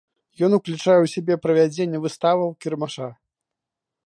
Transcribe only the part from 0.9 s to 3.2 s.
ў сябе правядзенне выставаў, кірмаша.